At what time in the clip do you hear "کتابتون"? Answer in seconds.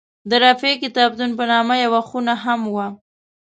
0.83-1.29